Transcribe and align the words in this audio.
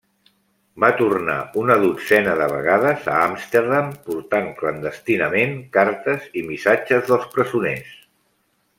Va 0.83 0.87
tornar 1.01 1.35
una 1.63 1.75
dotzena 1.83 2.33
de 2.39 2.47
vegades 2.53 3.05
a 3.17 3.19
Amsterdam 3.27 3.93
portant 4.09 4.49
clandestinament 4.63 5.57
cartes 5.79 6.29
i 6.43 6.47
missatges 6.53 7.09
dels 7.13 7.33
presoners. 7.39 7.97